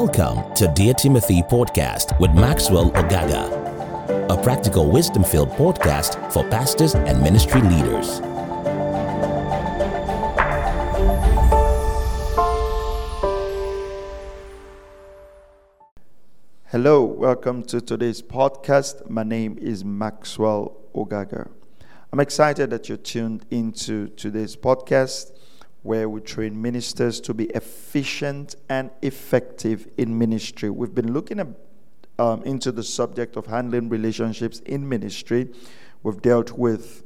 [0.00, 6.94] Welcome to Dear Timothy podcast with Maxwell Ogaga, a practical wisdom filled podcast for pastors
[6.94, 8.18] and ministry leaders.
[16.66, 19.08] Hello, welcome to today's podcast.
[19.08, 21.48] My name is Maxwell Ogaga.
[22.12, 25.32] I'm excited that you're tuned into today's podcast
[25.86, 30.68] where we train ministers to be efficient and effective in ministry.
[30.68, 31.46] We've been looking at,
[32.18, 35.48] um, into the subject of handling relationships in ministry.
[36.02, 37.04] We've dealt with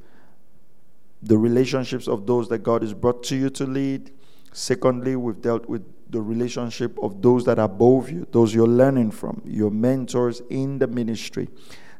[1.23, 4.13] the relationships of those that God has brought to you to lead.
[4.53, 9.11] Secondly, we've dealt with the relationship of those that are above you, those you're learning
[9.11, 11.49] from, your mentors in the ministry.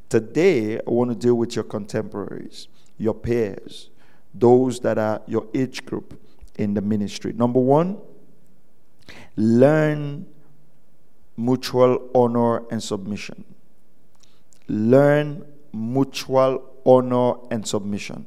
[0.09, 3.91] Today, I want to deal with your contemporaries, your peers,
[4.35, 6.19] those that are your age group
[6.61, 7.33] in the ministry.
[7.33, 7.99] Number one,
[9.37, 10.27] learn
[11.37, 13.45] mutual honor and submission.
[14.69, 18.27] Learn mutual honor and submission.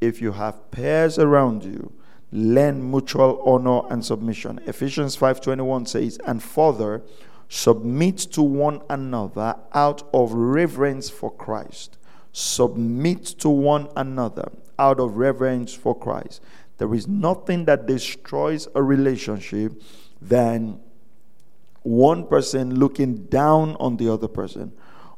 [0.00, 1.92] If you have peers around you,
[2.30, 4.60] learn mutual honor and submission.
[4.66, 7.02] Ephesians 5:21 says, "And further,
[7.48, 11.98] submit to one another out of reverence for Christ."
[12.32, 16.40] Submit to one another out of reverence for Christ.
[16.78, 19.80] There is nothing that destroys a relationship
[20.20, 20.80] than
[21.82, 24.72] one person looking down on the other person.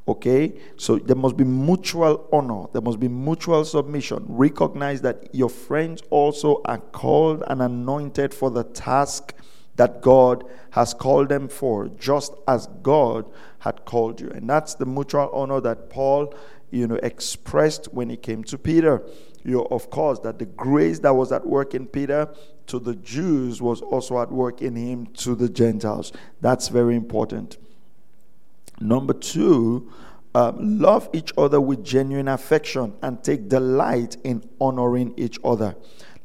[0.09, 0.61] Okay?
[0.77, 4.25] So there must be mutual honor, there must be mutual submission.
[4.29, 9.33] Recognize that your friends also are called and anointed for the task
[9.77, 13.27] that God has called them for, just as God
[13.61, 14.31] had called you.
[14.31, 16.35] And that's the mutual honor that Paul,
[16.71, 19.03] you know, expressed when he came to Peter
[19.47, 22.29] you of course, that the grace that was at work in Peter
[22.67, 26.13] to the Jews was also at work in him to the Gentiles.
[26.41, 27.57] That's very important.
[28.81, 29.91] Number two,
[30.35, 35.77] um, love each other with genuine affection and take delight in honoring each other.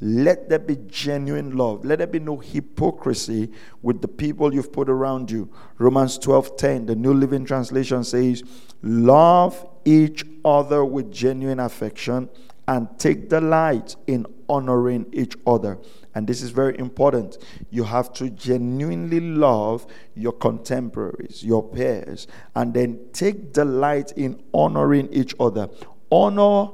[0.01, 1.85] Let there be genuine love.
[1.85, 3.51] Let there be no hypocrisy
[3.83, 5.47] with the people you've put around you.
[5.77, 8.43] Romans 12:10, the New Living Translation says,
[8.81, 12.29] "Love each other with genuine affection
[12.71, 15.77] and take delight in honoring each other.
[16.15, 17.37] And this is very important.
[17.69, 25.11] You have to genuinely love your contemporaries, your peers, and then take delight in honoring
[25.11, 25.67] each other.
[26.09, 26.69] Honor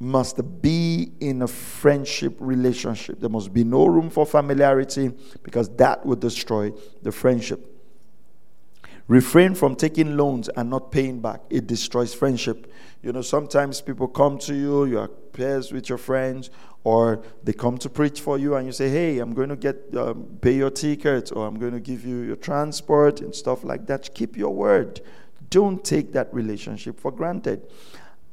[0.00, 3.20] must be in a friendship relationship.
[3.20, 5.12] There must be no room for familiarity
[5.42, 7.71] because that would destroy the friendship.
[9.08, 11.40] Refrain from taking loans and not paying back.
[11.50, 12.72] It destroys friendship.
[13.02, 16.50] You know, sometimes people come to you, you are with your friends,
[16.84, 19.76] or they come to preach for you, and you say, "Hey, I'm going to get
[19.96, 23.86] um, pay your ticket, or I'm going to give you your transport and stuff like
[23.86, 25.00] that." Keep your word.
[25.50, 27.66] Don't take that relationship for granted.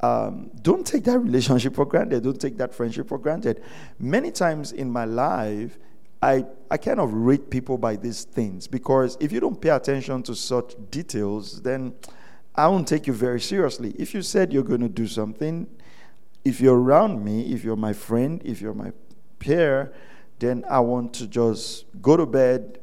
[0.01, 2.23] Um, don't take that relationship for granted.
[2.23, 3.61] Don't take that friendship for granted.
[3.99, 5.77] Many times in my life,
[6.21, 10.21] I, I kind of rate people by these things because if you don't pay attention
[10.23, 11.93] to such details, then
[12.55, 13.95] I won't take you very seriously.
[13.97, 15.67] If you said you're going to do something,
[16.43, 18.91] if you're around me, if you're my friend, if you're my
[19.39, 19.93] peer,
[20.39, 22.79] then I want to just go to bed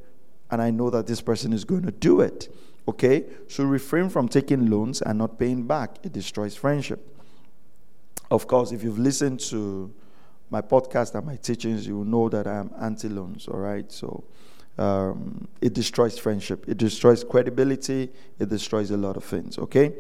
[0.51, 2.55] and I know that this person is going to do it.
[2.89, 3.27] Okay?
[3.49, 5.99] So refrain from taking loans and not paying back.
[6.03, 7.15] It destroys friendship.
[8.31, 9.93] Of course, if you've listened to
[10.51, 13.91] my podcast and my teachings, you will know that I'm anti loans, all right?
[13.91, 14.25] So
[14.79, 19.93] um, it destroys friendship, it destroys credibility, it destroys a lot of things, okay?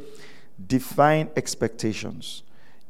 [0.66, 2.42] Define expectations.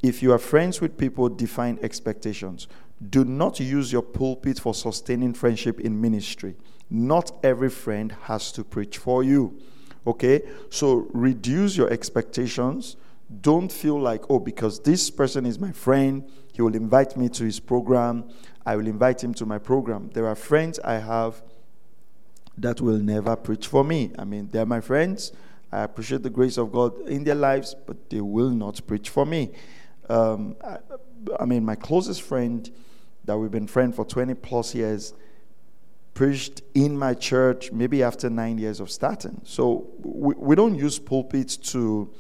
[0.03, 2.69] If you are friends with people, define expectations.
[3.11, 6.57] Do not use your pulpit for sustaining friendship in ministry.
[6.91, 9.59] Not every friend has to preach for you.
[10.07, 10.43] Okay?
[10.71, 12.97] So reduce your expectations.
[13.41, 17.45] Don't feel like, oh, because this person is my friend, he will invite me to
[17.45, 18.31] his program.
[18.65, 20.11] I will invite him to my program.
[20.15, 21.43] There are friends I have
[22.59, 24.13] that will never preach for me.
[24.19, 25.33] I mean, they're my friends.
[25.73, 29.27] I appreciate the grace of God in their lives, but they will not preach for
[29.27, 29.51] me.
[30.09, 30.79] Um, I,
[31.41, 32.71] I, mean, my closest friend
[33.25, 35.13] that we've been friends for 20 plus years
[36.15, 39.41] preached in my church maybe after nine years of starting.
[39.45, 42.11] So we, we don't use pulpits to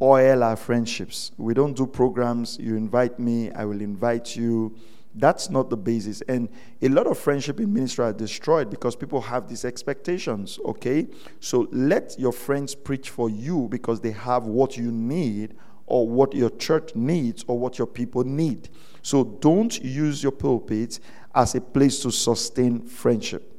[0.00, 1.32] oil our friendships.
[1.36, 4.76] We don't do programs, you invite me, I will invite you.
[5.14, 6.20] That's not the basis.
[6.22, 6.50] And
[6.82, 11.06] a lot of friendship in ministry are destroyed because people have these expectations, okay?
[11.40, 15.54] So let your friends preach for you because they have what you need
[15.86, 18.68] or what your church needs or what your people need.
[19.00, 21.00] So don't use your pulpit
[21.34, 23.55] as a place to sustain friendship.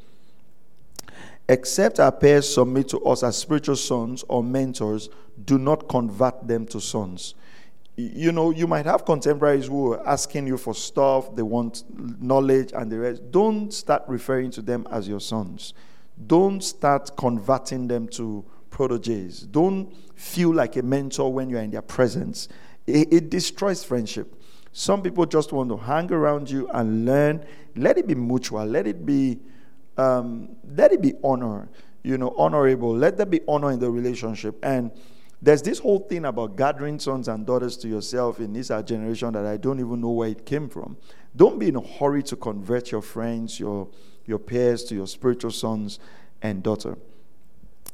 [1.49, 5.09] Except our peers submit to us as spiritual sons or mentors,
[5.45, 7.35] do not convert them to sons.
[7.95, 11.83] You know, you might have contemporaries who are asking you for stuff, they want
[12.21, 13.31] knowledge and the rest.
[13.31, 15.73] Don't start referring to them as your sons.
[16.27, 19.41] Don't start converting them to proteges.
[19.41, 22.49] Don't feel like a mentor when you're in their presence.
[22.85, 24.35] It, it destroys friendship.
[24.73, 27.45] Some people just want to hang around you and learn.
[27.75, 28.65] Let it be mutual.
[28.65, 29.39] Let it be
[29.97, 31.69] um, let it be honor,
[32.03, 32.95] you know, honorable.
[32.95, 34.57] Let there be honor in the relationship.
[34.63, 34.91] And
[35.41, 39.33] there's this whole thing about gathering sons and daughters to yourself in this our generation
[39.33, 40.97] that I don't even know where it came from.
[41.35, 43.87] Don't be in a hurry to convert your friends, your
[44.25, 45.99] your peers to your spiritual sons
[46.41, 46.97] and daughter.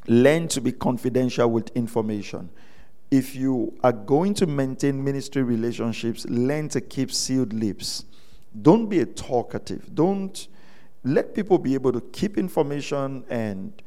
[0.07, 2.49] Learn to be confidential with information.
[3.11, 8.05] If you are going to maintain ministry relationships, learn to keep sealed lips.
[8.59, 9.93] Don't be a talkative.
[9.93, 10.47] Don't
[11.03, 13.81] let people be able to keep information and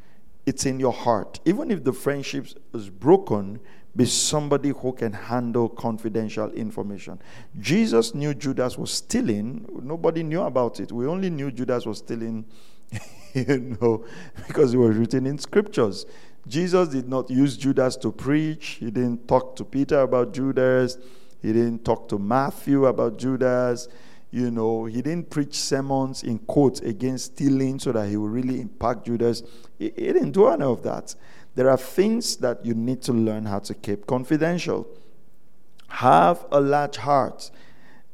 [0.44, 1.40] it's in your heart.
[1.44, 3.58] Even if the friendship is broken,
[3.96, 7.18] be somebody who can handle confidential information.
[7.58, 9.66] Jesus knew Judas was stealing.
[9.82, 10.92] Nobody knew about it.
[10.92, 12.44] We only knew Judas was stealing,
[13.34, 14.04] you know,
[14.46, 16.04] because it was written in scriptures.
[16.46, 18.76] Jesus did not use Judas to preach.
[18.80, 20.98] He didn't talk to Peter about Judas.
[21.42, 23.88] He didn't talk to Matthew about Judas.
[24.36, 28.60] You know, he didn't preach sermons in quotes against stealing so that he would really
[28.60, 29.42] impact Judas.
[29.78, 31.14] He, he didn't do any of that.
[31.54, 34.86] There are things that you need to learn how to keep confidential.
[35.88, 37.50] Have a large heart.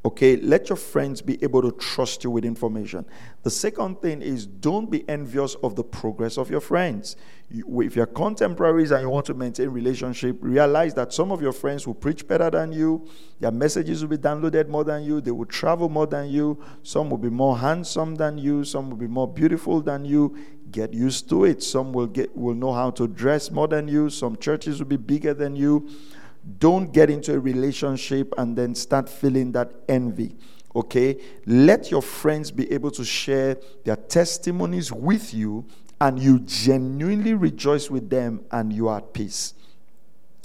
[0.04, 3.04] Okay, let your friends be able to trust you with information.
[3.44, 7.14] The second thing is don't be envious of the progress of your friends.
[7.48, 11.52] You, if you're contemporaries and you want to maintain relationship, realize that some of your
[11.52, 13.06] friends will preach better than you,
[13.38, 17.08] their messages will be downloaded more than you, they will travel more than you, some
[17.08, 20.36] will be more handsome than you, some will be more beautiful than you.
[20.72, 21.62] Get used to it.
[21.62, 24.96] Some will get will know how to dress more than you, some churches will be
[24.96, 25.88] bigger than you
[26.58, 30.36] don't get into a relationship and then start feeling that envy.
[30.74, 31.18] Okay?
[31.46, 35.66] Let your friends be able to share their testimonies with you
[36.00, 39.54] and you genuinely rejoice with them and you are at peace.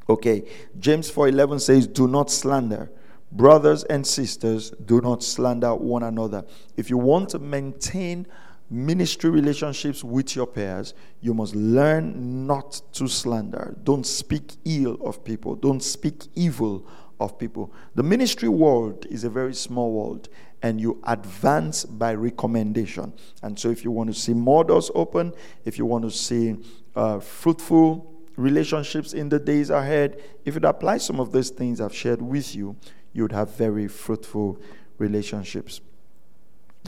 [0.10, 0.44] Okay.
[0.80, 2.90] James 4:11 says, "Do not slander."
[3.32, 6.46] Brothers and sisters, do not slander one another.
[6.78, 8.26] If you want to maintain
[8.70, 13.78] ministry relationships with your peers, you must learn not to slander.
[13.84, 15.56] Don't speak ill of people.
[15.56, 16.86] Don't speak evil
[17.20, 17.74] of people.
[17.96, 20.30] The ministry world is a very small world,
[20.62, 23.14] and you advance by recommendation.
[23.42, 25.34] And so, if you want to see more doors open,
[25.66, 26.58] if you want to see
[26.96, 31.96] uh, fruitful relationships in the days ahead, if you apply some of those things I've
[31.96, 32.76] shared with you,
[33.14, 34.60] you would have very fruitful
[34.98, 35.82] relationships.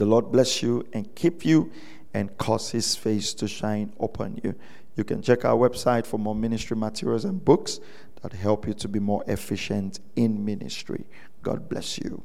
[0.00, 1.70] The Lord bless you and keep you
[2.14, 4.54] and cause his face to shine upon you.
[4.96, 7.80] You can check our website for more ministry materials and books
[8.22, 11.04] that help you to be more efficient in ministry.
[11.42, 12.22] God bless you.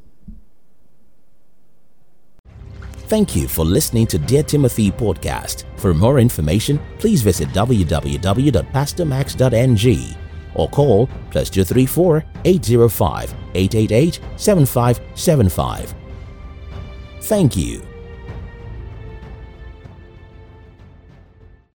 [3.10, 5.66] Thank you for listening to Dear Timothy podcast.
[5.76, 10.16] For more information, please visit www.pastormax.ng
[10.56, 16.05] or call plus 234 805 888 7575.
[17.26, 17.95] Thank you.